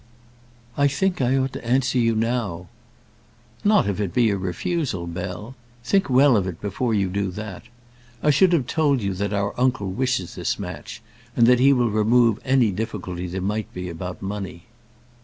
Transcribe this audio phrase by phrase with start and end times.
[0.77, 2.69] "I think I ought to answer you now."
[3.63, 5.53] "Not if it be a refusal, Bell.
[5.83, 7.65] Think well of it before you do that.
[8.23, 11.03] I should have told you that our uncle wishes this match,
[11.35, 14.63] and that he will remove any difficulty there might be about money."